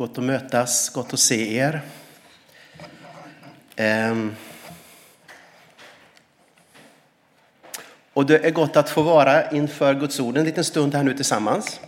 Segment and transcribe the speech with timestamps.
[0.00, 1.80] Gott att mötas, gott att se er.
[3.76, 4.36] Ehm.
[8.12, 11.14] Och det är gott att få vara inför Guds ord en liten stund här nu
[11.14, 11.80] tillsammans.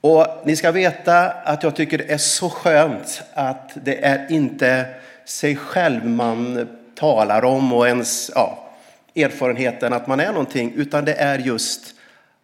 [0.00, 4.86] Och ni ska veta att jag tycker det är så skönt att det är inte
[5.24, 8.70] sig själv man talar om och ens ja,
[9.16, 11.94] erfarenheten att man är någonting, utan det är just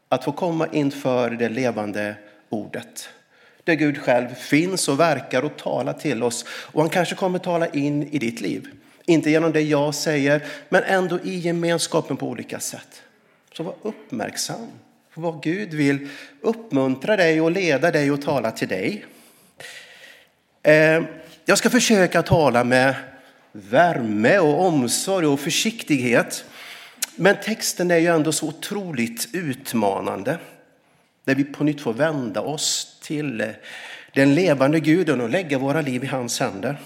[0.09, 2.14] att få komma inför det levande
[2.48, 3.09] ordet.
[3.64, 6.44] Där Gud själv finns och verkar och talar till oss.
[6.48, 8.68] Och han kanske kommer tala in i ditt liv.
[9.06, 13.03] Inte genom det jag säger, men ändå i gemenskapen på olika sätt.
[13.53, 14.66] Så var uppmärksam
[15.14, 16.08] på vad Gud vill
[16.40, 19.04] uppmuntra dig och leda dig och tala till dig.
[20.62, 21.03] Eh,
[21.44, 22.94] jag ska försöka tala med
[23.53, 26.44] värme och omsorg och försiktighet.
[27.17, 30.39] Men texten är ju ändå så otroligt utmanande.
[31.24, 33.48] Där vi på nytt får vända oss till eh,
[34.14, 36.77] den levande guden och lägga våra liv i hans händer.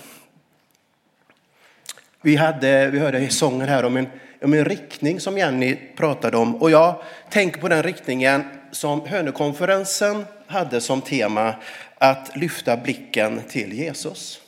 [2.22, 4.06] Vi, hade, vi hörde sången här om en,
[4.42, 6.55] om en riktning som Jenny pratade om.
[6.55, 11.55] Och jag tänker på den riktningen som Hönökonferensen hade som tema
[11.98, 14.41] att lyfta blicken till Jesus.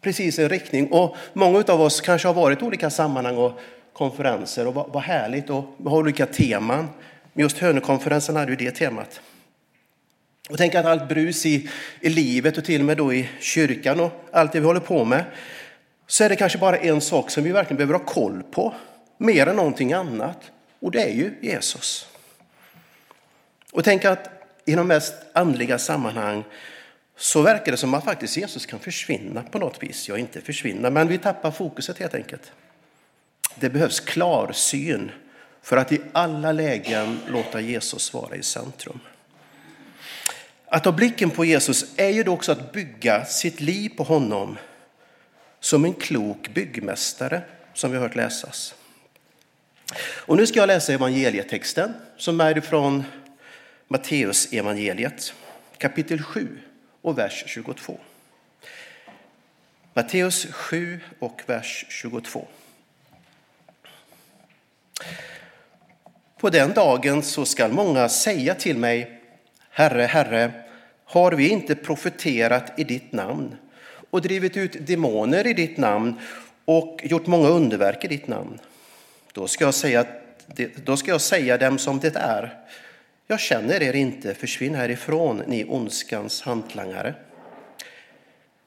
[0.00, 0.92] Precis en riktning.
[0.92, 3.60] Och många av oss kanske har varit i olika sammanhang och
[3.92, 6.88] konferenser och vad, vad härligt och har olika teman.
[7.38, 9.20] Men Just Hönökonferensen hade ju det temat.
[10.50, 11.68] Och tänk att allt brus i,
[12.00, 15.04] i livet och till och med då i kyrkan och allt det vi håller på
[15.04, 15.24] med,
[16.06, 18.74] så är det kanske bara en sak som vi verkligen behöver ha koll på,
[19.18, 20.50] mer än någonting annat.
[20.80, 22.08] Och det är ju Jesus.
[23.72, 24.30] Och tänk att
[24.64, 26.44] i de mest andliga sammanhang
[27.16, 30.08] så verkar det som att faktiskt Jesus kan försvinna på något vis.
[30.08, 32.52] Ja, inte försvinna, men vi tappar fokuset helt enkelt.
[33.54, 35.10] Det behövs klarsyn
[35.68, 39.00] för att i alla lägen låta Jesus vara i centrum.
[40.66, 44.58] Att ha blicken på Jesus är ju då också att bygga sitt liv på honom
[45.60, 47.42] som en klok byggmästare,
[47.74, 48.74] som vi har hört läsas.
[50.00, 53.04] Och nu ska jag läsa evangelietexten som är från
[53.88, 55.34] Matteus evangeliet,
[55.78, 56.58] kapitel 7
[57.02, 57.98] och vers 22.
[59.94, 62.48] Matteus 7 och vers 22.
[66.38, 69.20] På den dagen så skall många säga till mig,
[69.70, 70.52] Herre, Herre,
[71.04, 73.56] har vi inte profeterat i ditt namn
[74.10, 76.14] och drivit ut demoner i ditt namn
[76.64, 78.58] och gjort många underverk i ditt namn?
[79.32, 80.06] Då ska jag säga,
[80.84, 82.58] då ska jag säga dem som det är.
[83.26, 87.14] Jag känner er inte, försvinn härifrån, ni ondskans hantlangare.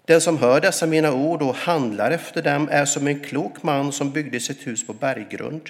[0.06, 3.92] Den som hör dessa mina ord och handlar efter dem är som en klok man
[3.92, 5.70] som byggde sitt hus på berggrund.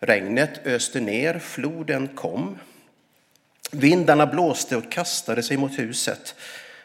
[0.00, 2.58] Regnet öste ner, floden kom.
[3.70, 6.34] Vindarna blåste och kastade sig mot huset,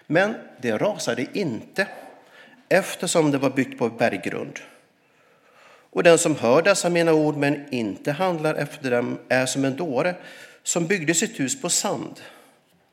[0.07, 1.87] men det rasade inte
[2.69, 4.59] eftersom det var byggt på berggrund.
[5.89, 9.75] Och den som hör dessa mina ord men inte handlar efter dem är som en
[9.75, 10.15] dåre
[10.63, 12.19] som byggde sitt hus på sand.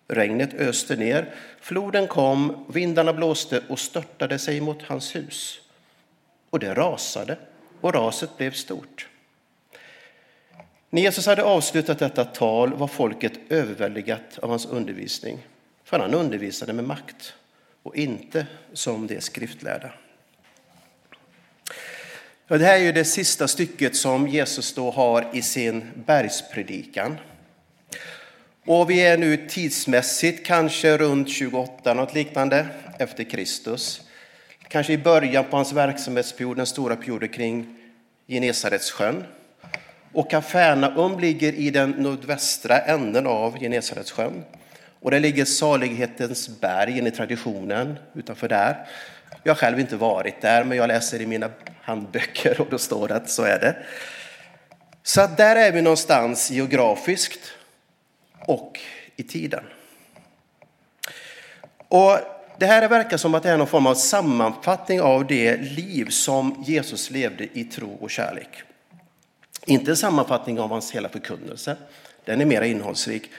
[0.09, 5.61] Regnet öste ner, floden kom, vindarna blåste och störtade sig mot hans hus.
[6.51, 7.37] Och det rasade,
[7.81, 9.09] och raset blev stort.
[10.91, 15.39] När Jesus hade avslutat detta tal var folket överväldigat av hans undervisning,
[15.85, 17.35] för han undervisade med makt
[17.83, 19.93] och inte som de skriftlärda.
[22.49, 27.17] Det här är ju det sista stycket som Jesus då har i sin bergspredikan.
[28.67, 32.67] Och vi är nu tidsmässigt kanske runt 28, något liknande,
[32.99, 34.01] efter Kristus.
[34.69, 37.77] Kanske i början på hans verksamhetsperiod, den stora perioden kring
[38.27, 39.25] Genesaretsjön.
[40.13, 44.45] Och Kafarnaum ligger i den nordvästra änden av Genesaretsjön.
[45.01, 48.87] Och där ligger salighetens berg i traditionen utanför där.
[49.43, 51.51] Jag har själv inte varit där, men jag läser i mina
[51.83, 53.77] handböcker och då står det att så är det.
[55.03, 57.41] Så där är vi någonstans geografiskt
[58.41, 58.81] och
[59.17, 59.65] i tiden.
[61.89, 62.19] Och
[62.59, 66.65] det här verkar som att det är någon form av sammanfattning av det liv som
[66.67, 68.63] Jesus levde i tro och kärlek.
[69.69, 71.77] Inte en sammanfattning av hans hela förkunnelse,
[72.25, 73.31] den är mer innehållsrik.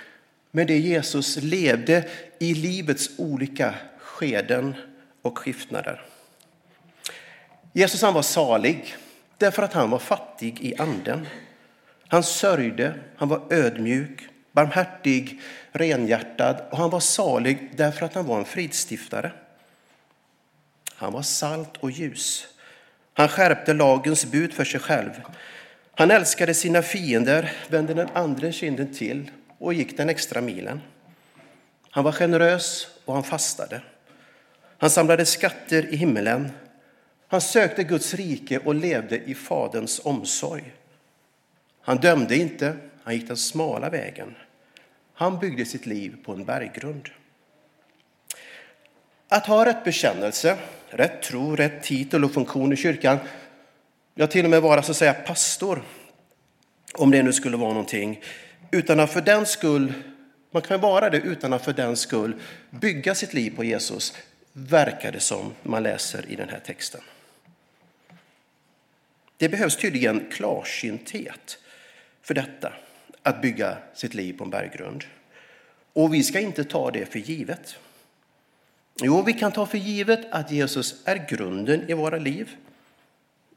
[0.52, 2.10] Men det Jesus levde
[2.40, 4.76] i livets olika skeden
[5.22, 6.02] och skiftnader.
[7.74, 8.96] Jesus han var salig
[9.38, 11.28] därför att han var fattig i anden.
[12.08, 15.42] Han sörjde, han var ödmjuk, barmhärtig,
[15.72, 19.32] renhjärtad och han var salig därför att han var en fridstiftare.
[20.96, 22.48] Han var salt och ljus.
[23.14, 25.12] Han skärpte lagens bud för sig själv.
[26.00, 30.82] Han älskade sina fiender, vände den andra kinden till och gick den extra milen.
[31.92, 33.82] Han var generös och han fastade.
[34.78, 36.52] Han samlade skatter i himmelen.
[37.28, 40.74] Han sökte Guds rike och levde i Faderns omsorg.
[41.82, 44.36] Han dömde inte, han gick den smala vägen.
[45.14, 47.10] Han byggde sitt liv på en berggrund.
[49.28, 50.58] Att ha rätt bekännelse,
[50.90, 53.18] rätt tro, rätt titel och funktion i kyrkan,
[54.20, 55.84] ja till och med vara så att säga pastor,
[56.94, 58.22] om det nu skulle vara någonting,
[58.72, 59.94] utan att för den skull,
[60.52, 62.36] man kan vara det utan att för den skull
[62.70, 64.14] bygga sitt liv på Jesus,
[64.54, 67.02] verkar det som man läser i den här texten.
[69.38, 71.58] Det behövs tydligen klarsynthet
[72.22, 72.74] för detta,
[73.24, 75.04] att bygga sitt liv på en berggrund.
[75.94, 77.76] Och vi ska inte ta det för givet.
[79.02, 82.56] Jo, vi kan ta för givet att Jesus är grunden i våra liv.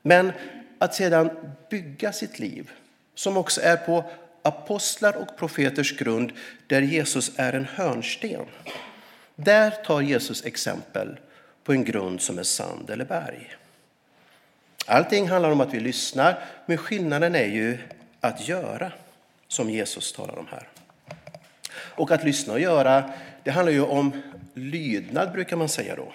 [0.02, 0.32] Men
[0.78, 1.30] att sedan
[1.70, 2.70] bygga sitt liv,
[3.14, 4.04] som också är på
[4.42, 6.32] apostlar och profeters grund,
[6.66, 8.46] där Jesus är en hörnsten.
[9.36, 11.16] Där tar Jesus exempel
[11.64, 13.56] på en grund som är sand eller berg.
[14.86, 17.78] Allting handlar om att vi lyssnar, men skillnaden är ju
[18.20, 18.92] att göra,
[19.48, 20.68] som Jesus talar om här.
[21.74, 23.10] Och att lyssna och göra,
[23.42, 24.22] det handlar ju om
[24.54, 26.12] lydnad, brukar man säga då.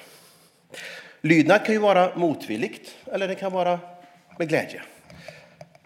[1.22, 3.80] Lydnad kan ju vara motvilligt, eller det kan vara
[4.38, 4.82] med glädje.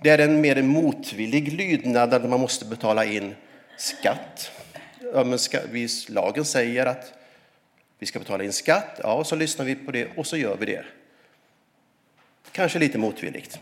[0.01, 3.35] Det är en mer motvillig lydnad där man måste betala in
[3.77, 4.51] skatt.
[5.13, 7.13] Ja, men ska, vi, lagen säger att
[7.99, 10.57] vi ska betala in skatt, ja, och så lyssnar vi på det och så gör
[10.59, 10.83] vi det.
[12.51, 13.59] Kanske lite motvilligt.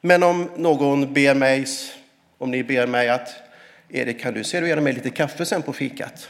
[0.00, 1.66] Men om någon ber mig,
[2.38, 3.34] om ni ber mig att
[3.88, 6.28] Erik, kan du servera mig lite kaffe sen på fikat?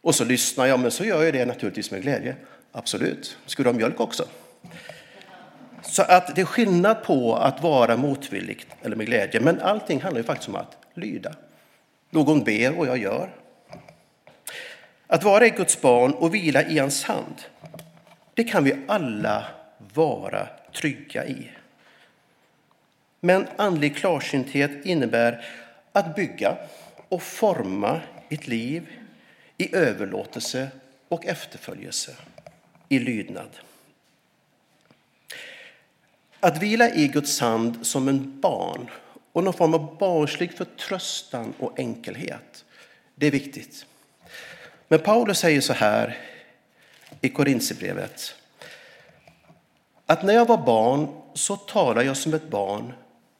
[0.00, 2.36] Och så lyssnar jag, men så gör jag det naturligtvis med glädje.
[2.72, 3.38] Absolut.
[3.46, 4.24] Ska du ha mjölk också?
[5.82, 10.20] Så att det är skillnad på att vara motvillig eller med glädje, men allting handlar
[10.20, 11.34] ju faktiskt om att lyda.
[12.10, 13.30] Någon ber och jag gör.
[15.06, 17.42] Att vara i Guds barn och vila i hans hand,
[18.34, 19.44] det kan vi alla
[19.94, 21.50] vara trygga i.
[23.20, 25.44] Men andlig klarsynthet innebär
[25.92, 26.56] att bygga
[27.08, 28.88] och forma ett liv
[29.56, 30.68] i överlåtelse
[31.08, 32.12] och efterföljelse,
[32.90, 33.48] i lydnad.
[36.40, 38.90] Att vila i Guds hand som en barn
[39.32, 42.64] och någon form av barnslig förtröstan och enkelhet,
[43.14, 43.86] det är viktigt.
[44.88, 46.18] Men Paulus säger så här
[47.20, 48.34] i Korintierbrevet
[50.06, 52.92] att när jag var barn så talade jag som ett barn,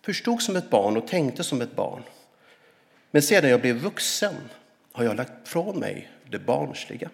[0.02, 2.02] förstod som ett barn och tänkte som ett barn.
[3.10, 4.34] Men sedan jag blev vuxen
[4.92, 7.10] har jag lagt från mig det barnsliga.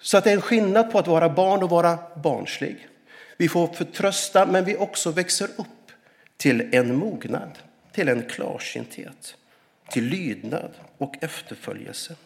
[0.00, 2.88] Så att det är en skillnad på att vara barn och vara barnslig.
[3.36, 5.92] Vi får förtrösta, men vi också växer upp
[6.36, 7.58] till en mognad,
[7.92, 9.36] till en klarsynthet,
[9.90, 12.16] till lydnad och efterföljelse.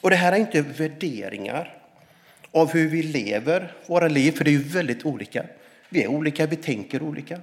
[0.00, 1.76] Och det här är inte värderingar
[2.52, 5.44] av hur vi lever våra liv, för det är ju väldigt olika.
[5.88, 7.40] Vi är olika, vi tänker olika.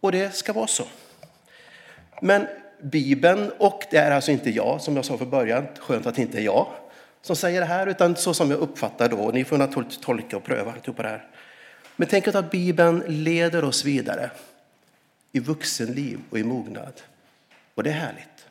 [0.00, 0.84] Och det ska vara så.
[2.22, 2.46] Men
[2.82, 6.22] Bibeln, och det är alltså inte jag, som jag sa för början, skönt att det
[6.22, 6.66] inte är jag
[7.22, 10.44] som säger det här, utan så som jag uppfattar då, ni får naturligtvis tolka och
[10.44, 11.26] pröva alltihopa det här.
[11.96, 14.30] Men tänk att Bibeln leder oss vidare
[15.32, 16.92] i vuxenliv och i mognad.
[17.74, 18.46] Och det är härligt.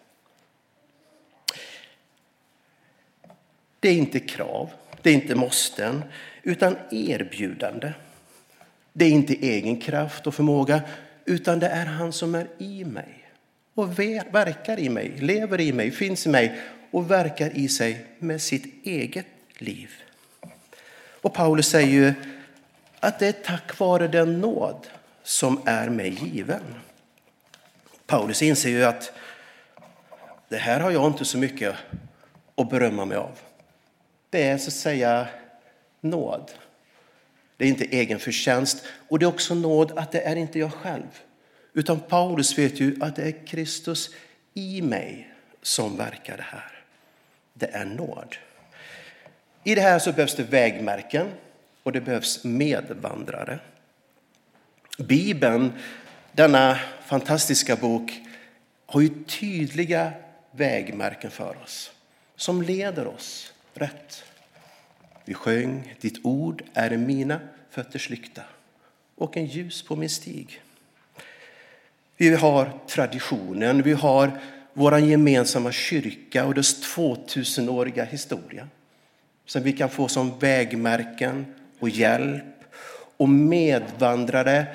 [3.79, 4.69] Det är inte krav,
[5.01, 6.03] det är inte måsten,
[6.43, 7.93] utan erbjudande.
[8.93, 10.81] Det är inte egen kraft och förmåga,
[11.25, 13.29] utan det är han som är i mig
[13.73, 16.59] och verkar i mig, lever i mig, finns i mig
[16.91, 19.25] och verkar i sig med sitt eget
[19.57, 19.91] liv.
[21.21, 22.13] Och Paulus säger ju
[22.99, 24.87] att det är tack vare den nåd
[25.23, 26.63] som är mig given.
[28.05, 29.11] Paulus inser ju att
[30.49, 31.75] det här har jag inte så mycket
[32.55, 33.39] att berömma mig av.
[34.29, 35.27] Det är så att säga
[36.01, 36.51] nåd.
[37.57, 40.73] Det är inte egen förtjänst och det är också nåd att det är inte jag
[40.73, 41.21] själv.
[41.73, 44.09] Utan Paulus vet ju att det är Kristus
[44.53, 46.78] i mig som verkar det här.
[47.59, 48.35] Det är nåd.
[49.63, 51.27] I det här så behövs det vägmärken
[51.83, 53.59] och det behövs medvandrare.
[54.97, 55.73] Bibeln,
[56.31, 58.11] denna fantastiska bok,
[58.85, 60.11] har ju tydliga
[60.51, 61.91] vägmärken för oss
[62.35, 64.23] som leder oss rätt.
[65.25, 67.39] Vi sjöng Ditt ord är mina
[67.69, 68.41] fötters lykta
[69.15, 70.61] och en ljus på min stig.
[72.17, 74.39] Vi har traditionen, vi har
[74.79, 78.67] vår gemensamma kyrka och dess 2000-åriga historia
[79.45, 81.45] som vi kan få som vägmärken
[81.79, 82.43] och hjälp
[83.17, 84.67] och medvandrare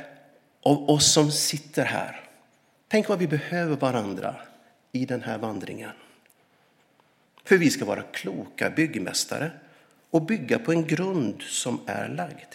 [0.63, 2.21] av oss som sitter här.
[2.89, 4.37] Tänk vad vi behöver varandra
[4.93, 5.91] i den här vandringen.
[7.45, 9.51] För vi ska vara kloka byggmästare
[10.11, 12.55] och bygga på en grund som är lagd.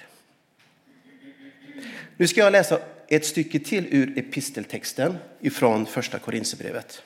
[2.18, 7.04] Nu ska jag läsa ett stycke till ur episteltexten ifrån första Korinthierbrevet.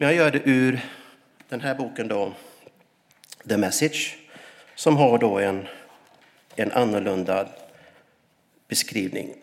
[0.00, 0.80] Men jag gör det ur
[1.48, 2.32] den här boken då,
[3.48, 4.18] The Message,
[4.74, 5.66] som har då en,
[6.56, 7.48] en annorlunda
[8.68, 9.34] beskrivning.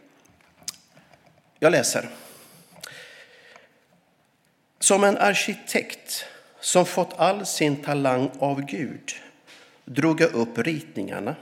[1.60, 2.10] Jag läser.
[4.80, 6.26] Som en arkitekt
[6.60, 9.12] som fått all sin talang av Gud
[9.86, 11.36] drog jag upp ritningarna.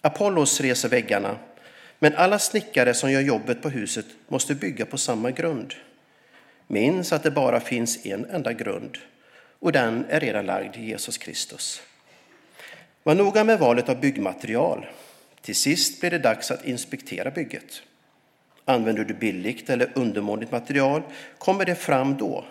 [0.00, 1.36] Apollos reser väggarna,
[1.98, 5.74] men alla snickare som gör jobbet på huset måste bygga på samma grund.
[6.72, 8.98] Minns att det bara finns en enda grund
[9.58, 11.82] och den är redan lagd i Jesus Kristus.
[13.02, 14.86] Var noga med valet av byggmaterial.
[15.40, 17.82] Till sist blir det dags att inspektera bygget.
[18.64, 21.02] Använder du billigt eller undermåligt material
[21.38, 22.44] kommer det fram då.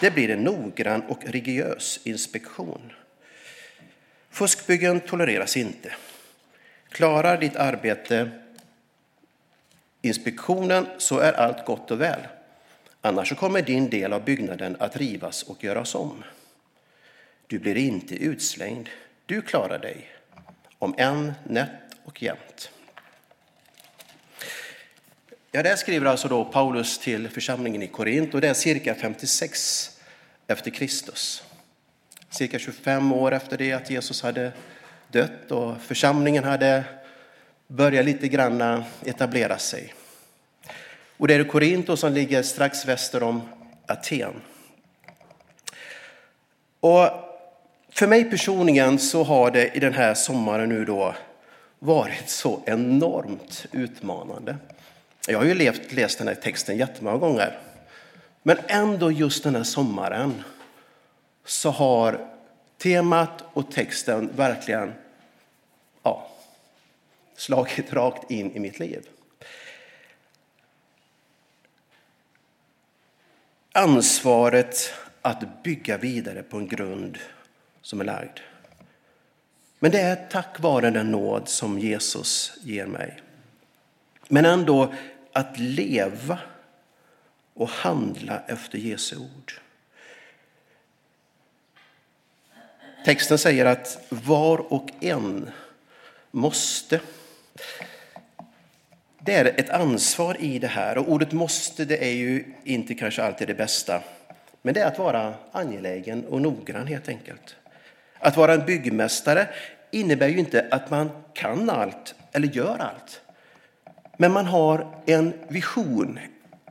[0.00, 2.92] Det blir en noggrann och rigorös inspektion.
[4.30, 5.92] Fuskbyggen tolereras inte.
[6.88, 8.30] Klarar ditt arbete
[10.02, 12.20] inspektionen så är allt gott och väl.
[13.06, 16.24] Annars kommer din del av byggnaden att rivas och göras om.
[17.46, 18.88] Du blir inte utslängd.
[19.26, 20.08] Du klarar dig,
[20.78, 21.70] om än nätt
[22.04, 22.70] och jämnt.
[25.52, 29.90] Ja, det skriver alltså då Paulus till församlingen i Korint och det är cirka 56
[30.46, 31.42] efter Kristus.
[32.30, 34.52] Cirka 25 år efter det att Jesus hade
[35.08, 36.84] dött och församlingen hade
[37.66, 39.94] börjat lite grann etablera sig.
[41.16, 43.42] Och det är Korinto som ligger strax väster om
[43.86, 44.32] Aten.
[46.80, 47.08] Och
[47.90, 51.14] för mig personligen så har det i den här sommaren nu då
[51.78, 54.56] varit så enormt utmanande.
[55.28, 57.58] Jag har ju levt, läst den här texten jättemånga gånger.
[58.42, 60.44] Men ändå just den här sommaren
[61.44, 62.28] så har
[62.78, 64.92] temat och texten verkligen
[66.02, 66.30] ja,
[67.36, 69.08] slagit rakt in i mitt liv.
[73.76, 77.18] Ansvaret att bygga vidare på en grund
[77.82, 78.38] som är lagd.
[79.78, 83.22] Men det är tack vare den nåd som Jesus ger mig.
[84.28, 84.94] Men ändå
[85.32, 86.38] att leva
[87.54, 89.52] och handla efter Jesu ord.
[93.04, 95.50] Texten säger att var och en
[96.30, 97.00] måste.
[99.26, 103.22] Det är ett ansvar i det här och ordet måste det är ju inte kanske
[103.22, 104.02] alltid det bästa.
[104.62, 107.56] Men det är att vara angelägen och noggrann helt enkelt.
[108.18, 109.48] Att vara en byggmästare
[109.90, 113.20] innebär ju inte att man kan allt eller gör allt.
[114.16, 116.18] Men man har en vision,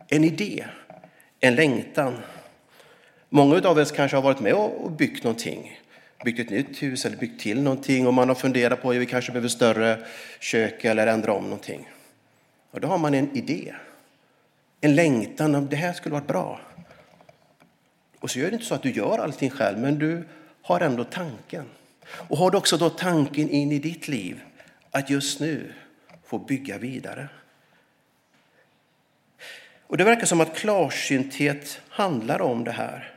[0.07, 0.65] en idé,
[1.39, 2.13] en längtan.
[3.29, 5.79] Många av oss kanske har varit med och byggt någonting.
[6.25, 9.05] Byggt ett nytt hus eller byggt till någonting och man har funderat på att vi
[9.05, 9.97] kanske behöver större
[10.39, 11.87] kök eller ändra om någonting.
[12.73, 13.73] Och då har man en idé,
[14.81, 16.61] en längtan om det här skulle vara bra.
[18.19, 20.23] Och så gör det inte så att du gör allting själv, men du
[20.61, 21.65] har ändå tanken.
[22.05, 24.41] Och har du också då tanken in i ditt liv
[24.91, 25.73] att just nu
[26.23, 27.27] få bygga vidare.
[29.87, 33.13] Och Det verkar som att klarsynthet handlar om det här.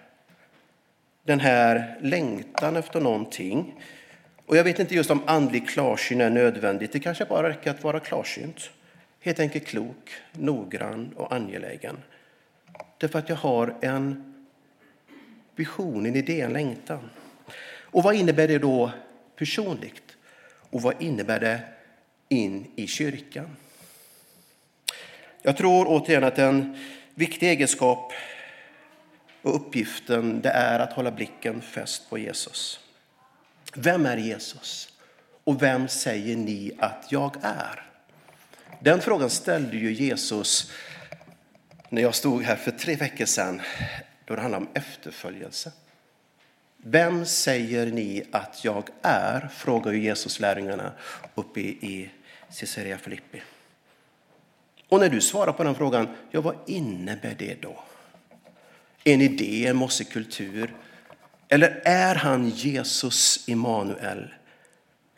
[1.25, 3.75] Den här längtan efter någonting.
[4.46, 6.92] Och Jag vet inte just om andlig klarsyn är nödvändigt.
[6.92, 8.70] Det kanske bara räcker att vara klarsynt.
[9.26, 11.97] Helt enkelt klok, noggrann och angelägen.
[12.99, 14.35] Därför att jag har en
[15.56, 17.11] vision, en idé, en längtan.
[17.68, 18.90] Och vad innebär det då
[19.37, 20.16] personligt?
[20.71, 21.61] Och vad innebär det
[22.28, 23.56] in i kyrkan?
[25.42, 26.78] Jag tror återigen att en
[27.14, 28.12] viktig egenskap
[29.42, 32.80] och uppgiften det är att hålla blicken fäst på Jesus.
[33.75, 34.92] Vem är Jesus?
[35.45, 37.87] Och vem säger ni att jag är?
[38.80, 40.73] Den frågan ställde ju Jesus
[41.88, 43.62] när jag stod här för tre veckor sedan
[44.25, 45.73] då det handlade om efterföljelse.
[46.76, 49.49] Vem säger ni att jag är?
[49.54, 50.92] frågar Jesus lärjungarna
[51.35, 52.11] uppe i
[52.59, 53.42] Caesarea Filippi.
[54.88, 57.85] Och när du svarar på den frågan, ja vad innebär det då?
[59.04, 60.75] En idé, en mossekultur?
[61.49, 64.35] Eller är han Jesus Immanuel,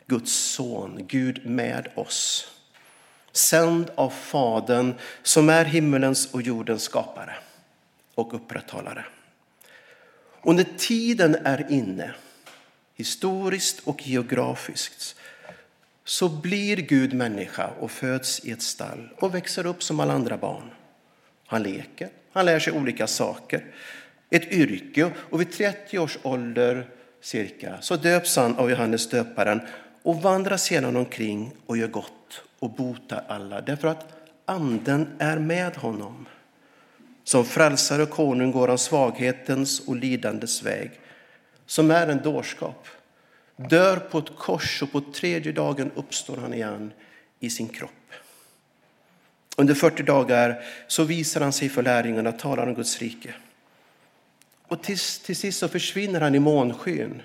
[0.07, 2.47] Guds son, Gud med oss?
[3.31, 4.93] Sänd av Fadern
[5.23, 7.35] som är himmelens och jordens skapare
[8.15, 9.05] och upprätthållare.
[10.41, 12.13] Och när tiden är inne,
[12.95, 15.15] historiskt och geografiskt,
[16.05, 20.37] så blir Gud människa och föds i ett stall och växer upp som alla andra
[20.37, 20.71] barn.
[21.45, 23.65] Han leker, han lär sig olika saker,
[24.29, 26.87] ett yrke och vid 30 års ålder
[27.21, 29.61] cirka så döps han av Johannes döparen
[30.03, 34.13] och vandrar sedan omkring och gör gott och botar alla därför att
[34.45, 36.27] anden är med honom.
[37.23, 40.91] Som frälsare och konung går han svaghetens och lidandes väg
[41.65, 42.87] som är en dårskap.
[43.55, 46.91] Dör på ett kors och på tredje dagen uppstår han igen
[47.39, 47.91] i sin kropp.
[49.57, 53.33] Under 40 dagar så visar han sig för lärjungarna, talar om Guds rike.
[54.67, 57.21] Och till, till sist så försvinner han i månskyn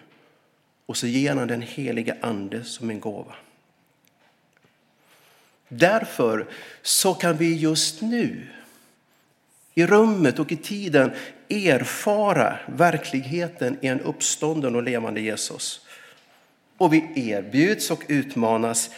[0.87, 3.35] och så ger han den heliga ande som en gåva.
[5.79, 6.47] Därför
[6.83, 8.47] så kan vi just nu
[9.75, 11.13] i rummet och i tiden
[11.49, 15.87] erfara verkligheten i en uppstånden och levande Jesus.
[16.79, 18.91] Och vi erbjuds och utmanas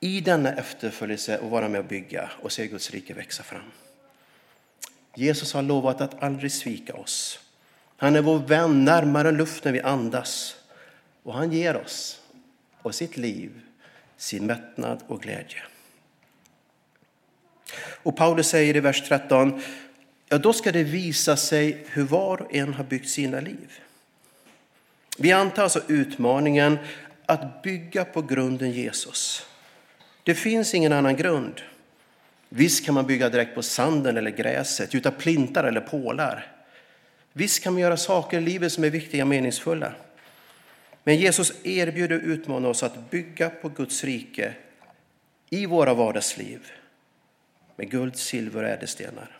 [0.00, 3.70] i denna efterföljelse att vara med och bygga och se Guds rike växa fram.
[5.14, 7.40] Jesus har lovat att aldrig svika oss.
[7.96, 10.56] Han är vår vän närmare luften vi andas
[11.22, 12.20] och han ger oss
[12.82, 13.50] och sitt liv
[14.16, 15.62] sin mättnad och glädje.
[17.78, 19.62] Och Paulus säger i vers 13,
[20.28, 23.80] ja då ska det visa sig hur var och en har byggt sina liv.
[25.18, 26.78] Vi antar alltså utmaningen
[27.26, 29.46] att bygga på grunden Jesus.
[30.22, 31.60] Det finns ingen annan grund.
[32.48, 36.52] Visst kan man bygga direkt på sanden eller gräset, gjuta plintar eller pålar.
[37.32, 39.92] Visst kan man göra saker i livet som är viktiga och meningsfulla.
[41.04, 44.54] Men Jesus erbjuder och utmanar oss att bygga på Guds rike
[45.50, 46.72] i våra vardagsliv
[47.76, 49.38] med guld, silver och ädelstenar.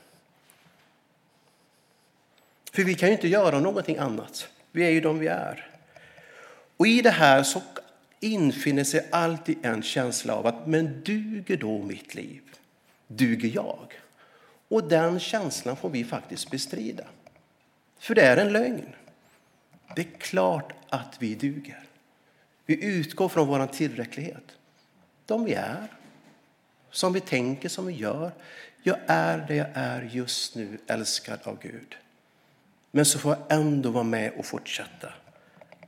[2.73, 4.49] För vi kan ju inte göra någonting annat.
[4.73, 5.71] Vi är ju de vi är.
[6.77, 7.63] Och i det här så
[8.21, 12.43] infinner sig alltid en känsla av att men duger då mitt liv?
[13.07, 14.01] Duger jag?
[14.69, 17.05] Och den känslan får vi faktiskt bestrida.
[17.99, 18.95] För det är en lögn.
[19.95, 21.83] Det är klart att vi duger.
[22.67, 24.57] Vi utgår från vår tillräcklighet.
[25.27, 25.87] De vi är,
[26.97, 28.33] som vi tänker, som vi gör.
[28.83, 31.97] Jag är det jag är just nu, älskad av Gud.
[32.91, 35.13] Men så får jag ändå vara med och fortsätta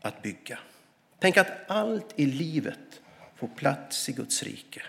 [0.02, 0.58] att bygga.
[1.18, 3.00] Tänk att allt i livet
[3.36, 4.82] får plats i Guds rike.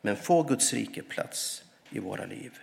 [0.00, 2.58] Men får Guds rike plats i våra liv?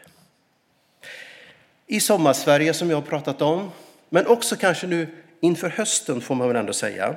[1.85, 3.71] I sommarsverige som jag har pratat om,
[4.09, 7.15] men också kanske nu inför hösten får man väl ändå säga.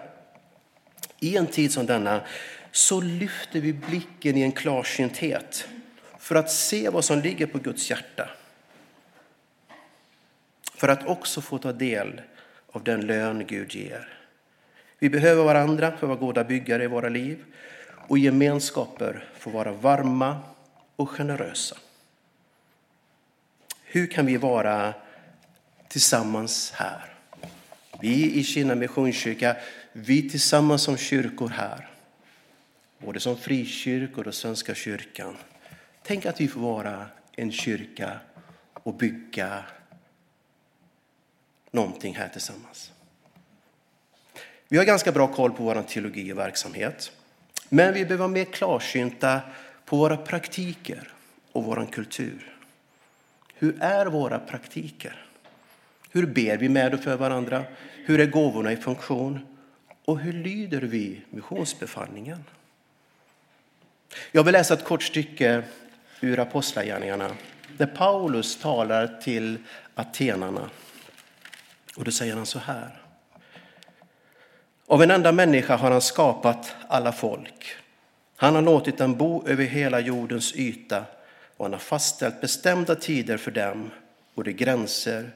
[1.20, 2.20] I en tid som denna
[2.72, 5.68] så lyfter vi blicken i en klarsynthet
[6.18, 8.30] för att se vad som ligger på Guds hjärta.
[10.74, 12.20] För att också få ta del
[12.72, 14.08] av den lön Gud ger.
[14.98, 17.44] Vi behöver varandra för att vara goda byggare i våra liv
[18.08, 20.38] och gemenskaper för att vara varma
[20.96, 21.76] och generösa.
[23.84, 24.94] Hur kan vi vara
[25.88, 27.14] tillsammans här?
[28.00, 29.56] Vi i Kina Missionskyrka,
[29.92, 31.88] vi tillsammans som kyrkor här,
[33.04, 35.36] både som frikyrkor och Svenska kyrkan.
[36.02, 38.20] Tänk att vi får vara en kyrka
[38.72, 39.64] och bygga
[41.70, 42.92] någonting här tillsammans.
[44.68, 47.12] Vi har ganska bra koll på vår teologi och verksamhet.
[47.68, 49.40] Men vi behöver vara mer klarsynta
[49.84, 51.12] på våra praktiker
[51.52, 52.56] och vår kultur.
[53.54, 55.26] Hur är våra praktiker?
[56.10, 57.64] Hur ber vi med och för varandra?
[58.04, 59.56] Hur är gåvorna i funktion?
[60.04, 62.44] Och hur lyder vi missionsbefallningen?
[64.32, 65.62] Jag vill läsa ett kort stycke
[66.20, 67.30] ur Apostlagärningarna
[67.76, 69.58] där Paulus talar till
[69.94, 70.70] atenarna.
[71.96, 73.02] Och då säger han så här.
[74.86, 77.76] Av en enda människa har han skapat alla folk.
[78.36, 81.04] Han har låtit dem bo över hela jordens yta
[81.56, 83.90] och han har fastställt bestämda tider för dem
[84.34, 85.30] och de gränser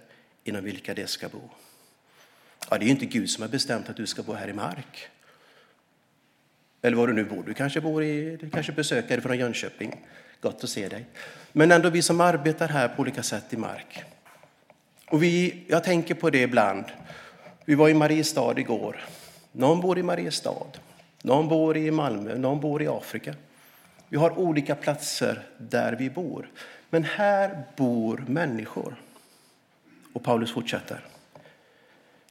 [0.45, 1.51] inom vilka de ska bo.
[2.71, 5.09] Ja, det är inte Gud som har bestämt att du ska bo här i mark.
[6.85, 7.43] Eller var du nu bor.
[7.47, 10.05] Du kanske bor i, du kanske besökare från Jönköping.
[10.41, 11.07] Gott att se dig.
[11.53, 14.05] Men ändå vi som arbetar här på olika sätt i mark.
[15.07, 16.85] Och vi, jag tänker på det ibland.
[17.65, 19.05] Vi var i Mariestad igår.
[19.53, 20.67] Någon bor i Mariestad,
[21.23, 23.35] någon bor i Malmö, någon bor i Afrika.
[24.09, 26.51] Vi har olika platser där vi bor.
[26.91, 28.95] Men här bor människor.
[30.13, 31.01] Och Paulus fortsätter.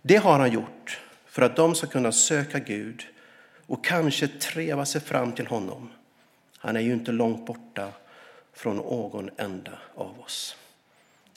[0.01, 3.05] Det har han gjort för att de ska kunna söka Gud
[3.67, 5.89] och kanske treva sig fram till honom.
[6.57, 7.91] Han är ju inte långt borta
[8.53, 10.55] från någon enda av oss.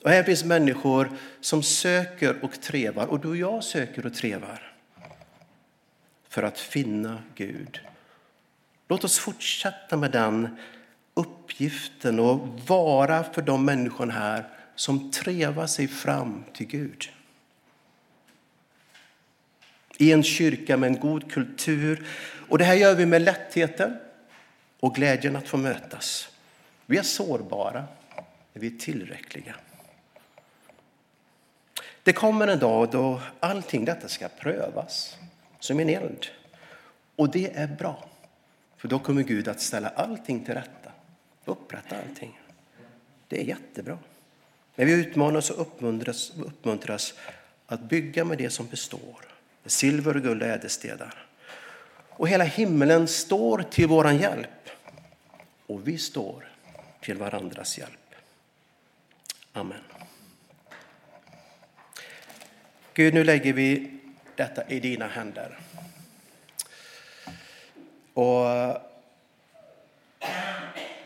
[0.03, 1.11] Och här finns människor
[1.41, 4.73] som söker och trevar, och du och jag söker och trevar
[6.29, 7.79] för att finna Gud.
[8.87, 10.57] Låt oss fortsätta med den
[11.13, 17.09] uppgiften och vara för de människor här som trevar sig fram till Gud
[19.97, 22.07] i en kyrka med en god kultur.
[22.49, 23.97] Och det här gör vi med lättheten
[24.79, 26.29] och glädjen att få mötas.
[26.85, 27.85] Vi är sårbara,
[28.53, 29.55] men vi är tillräckliga.
[32.03, 35.17] Det kommer en dag då allting detta ska prövas
[35.59, 36.25] som en eld.
[37.15, 38.09] Och det är bra,
[38.77, 40.91] för då kommer Gud att ställa allting till rätta,
[41.45, 42.39] upprätta allting.
[43.27, 43.97] Det är jättebra.
[44.75, 47.13] Men vi utmanas och uppmuntras, uppmuntras
[47.65, 49.25] att bygga med det som består,
[49.69, 51.25] silver, guld och ädelstenar.
[52.09, 54.69] Och hela himlen står till vår hjälp
[55.67, 56.49] och vi står
[57.01, 58.15] till varandras hjälp.
[59.53, 59.81] Amen.
[62.93, 63.99] Gud, nu lägger vi
[64.35, 65.59] detta i dina händer.
[68.13, 68.45] Och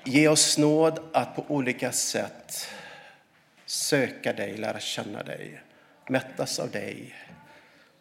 [0.04, 2.68] ge oss nåd att på olika sätt
[3.66, 5.62] söka dig, lära känna dig,
[6.08, 7.16] mättas av dig.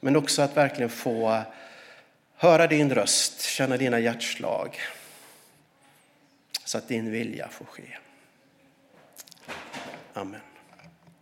[0.01, 1.43] Men också att verkligen få
[2.37, 4.81] höra din röst, känna dina hjärtslag.
[6.65, 7.97] Så att din vilja får ske.
[10.15, 10.41] Amen.